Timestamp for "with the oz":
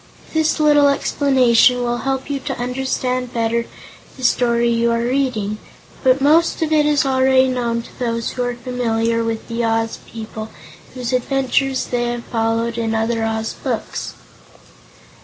9.23-9.99